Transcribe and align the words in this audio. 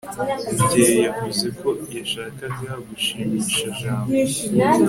rugeyo 0.57 0.97
yavuze 1.07 1.45
ko 1.59 1.69
yashakaga 1.95 2.71
gushimisha 2.87 3.65
jabo 3.79 4.07